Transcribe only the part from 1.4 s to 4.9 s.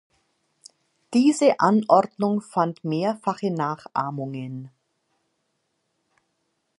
Anordnung fand mehrfache Nachahmungen.